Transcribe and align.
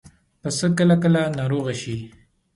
پسه 0.41 0.67
کله 0.77 0.85
ناکله 0.89 1.21
ناروغه 1.37 1.73
شي. 1.81 1.97